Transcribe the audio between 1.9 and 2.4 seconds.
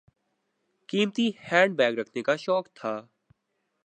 رکھنے کا